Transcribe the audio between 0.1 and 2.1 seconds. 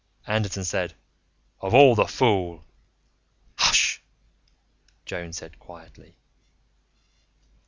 Anderton said, "Of all the